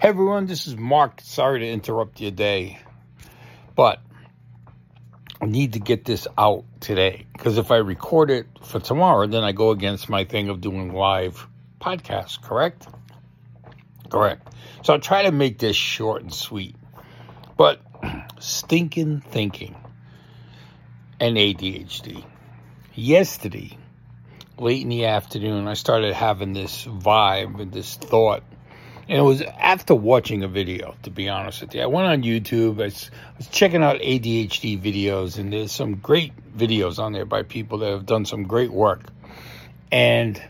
[0.00, 1.20] Hey everyone, this is Mark.
[1.20, 2.78] Sorry to interrupt your day,
[3.76, 4.00] but
[5.42, 9.44] I need to get this out today because if I record it for tomorrow, then
[9.44, 11.46] I go against my thing of doing live
[11.82, 12.88] podcasts, correct?
[14.08, 14.48] Correct.
[14.84, 16.76] So I'll try to make this short and sweet,
[17.58, 17.82] but
[18.38, 19.76] stinking thinking
[21.20, 22.24] and ADHD.
[22.94, 23.76] Yesterday,
[24.56, 28.44] late in the afternoon, I started having this vibe and this thought
[29.08, 31.82] and it was after watching a video, to be honest with you.
[31.82, 33.10] I went on YouTube, I was,
[33.50, 38.06] checking out ADHD videos, and there's some great videos on there by people that have
[38.06, 39.02] done some great work.
[39.90, 40.40] And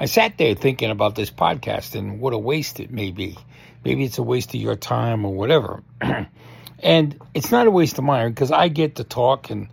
[0.00, 3.36] I sat there thinking about this podcast and what a waste it may be.
[3.84, 5.82] Maybe it's a waste of your time or whatever.
[6.82, 9.68] and it's not a waste of mine because I get to talk and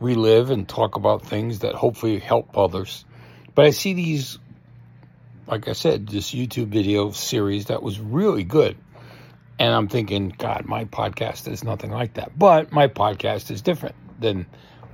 [0.00, 3.04] relive and talk about things that hopefully help others.
[3.54, 4.38] But I see these
[5.46, 8.76] like I said, this YouTube video series that was really good.
[9.58, 12.38] And I'm thinking, God, my podcast is nothing like that.
[12.38, 14.46] But my podcast is different than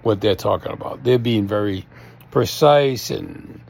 [0.03, 1.05] what they're talking about.
[1.05, 1.87] They're being very
[2.31, 3.61] precise and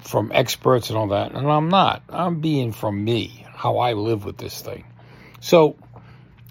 [0.00, 1.32] from experts and all that.
[1.32, 2.02] And I'm not.
[2.08, 4.84] I'm being from me, how I live with this thing.
[5.40, 5.76] So,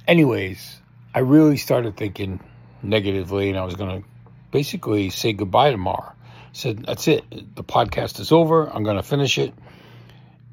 [0.08, 0.78] anyways,
[1.13, 2.39] I really started thinking
[2.81, 4.08] negatively, and I was going to
[4.52, 6.13] basically say goodbye tomorrow
[6.52, 7.55] said, That's it.
[7.55, 8.66] The podcast is over.
[8.67, 9.53] I'm going to finish it.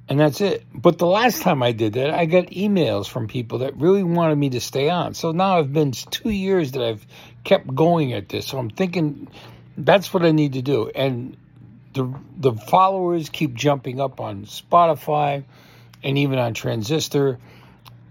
[0.09, 0.65] And that's it.
[0.73, 4.37] But the last time I did that, I got emails from people that really wanted
[4.37, 5.15] me to stay on.
[5.15, 7.05] So now I've been two years that I've
[7.43, 8.47] kept going at this.
[8.47, 9.29] So I'm thinking
[9.77, 10.89] that's what I need to do.
[10.95, 11.37] And
[11.93, 15.45] the the followers keep jumping up on Spotify
[16.05, 17.39] and even on Transistor.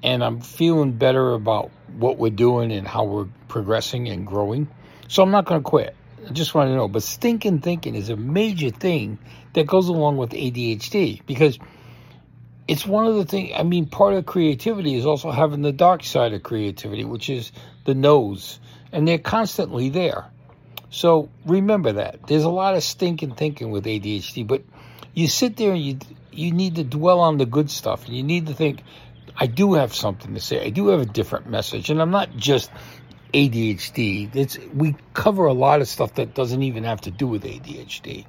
[0.04, 4.68] And I'm feeling better about what we're doing and how we're progressing and growing.
[5.08, 5.96] So I'm not going to quit.
[6.28, 6.88] I just want to know.
[6.88, 9.20] But stinking thinking is a major thing
[9.54, 11.60] that goes along with ADHD because
[12.68, 13.52] it's one of the things.
[13.56, 17.52] I mean, part of creativity is also having the dark side of creativity, which is
[17.86, 18.60] the nose,
[18.92, 20.26] and they're constantly there.
[20.90, 24.64] So remember that there's a lot of stinking thinking with ADHD, but
[25.14, 26.00] you sit there and you
[26.32, 28.82] you need to dwell on the good stuff, and you need to think.
[29.38, 30.66] I do have something to say.
[30.66, 32.72] I do have a different message, and I'm not just
[33.36, 34.34] ADHD.
[34.34, 38.26] It's we cover a lot of stuff that doesn't even have to do with ADHD.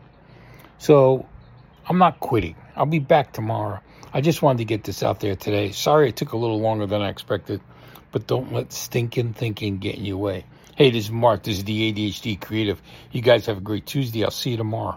[0.78, 1.26] So
[1.88, 2.56] I'm not quitting.
[2.74, 3.80] I'll be back tomorrow.
[4.12, 5.70] I just wanted to get this out there today.
[5.70, 7.60] Sorry it took a little longer than I expected,
[8.10, 10.44] but don't let stinking thinking get in your way.
[10.74, 11.44] Hey, this is Mark.
[11.44, 12.80] This is the ADHD Creative.
[13.12, 14.24] You guys have a great Tuesday.
[14.24, 14.94] I'll see you tomorrow.